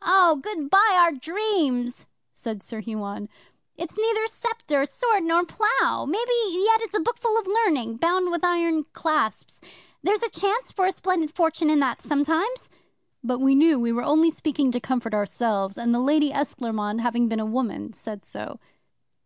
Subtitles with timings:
[0.00, 3.28] '"Oh, good bye, our dreams!" said Sir Huon.
[3.76, 6.06] "It's neither sceptre, sword, nor plough!
[6.06, 9.60] Maybe yet it's a bookful of learning, bound with iron clasps.
[10.02, 12.70] There's a chance for a splendid fortune in that sometimes."
[13.22, 17.28] 'But we knew we were only speaking to comfort ourselves, and the Lady Esclairmonde, having
[17.28, 18.58] been a woman, said so.